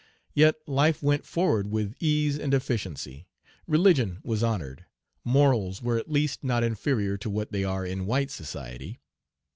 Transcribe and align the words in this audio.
Yet 0.33 0.55
life 0.67 1.03
went 1.03 1.27
forward 1.27 1.69
with 1.69 1.93
ease 1.99 2.39
and 2.39 2.55
efficiency. 2.55 3.27
Religion 3.67 4.17
was 4.23 4.41
honored. 4.41 4.85
Morals 5.23 5.83
were 5.83 5.99
at 5.99 6.09
least 6.09 6.43
not 6.43 6.63
inferior 6.63 7.19
to 7.19 7.29
what 7.29 7.51
they 7.51 7.63
are 7.63 7.85
in 7.85 8.07
white 8.07 8.31
society. 8.31 8.99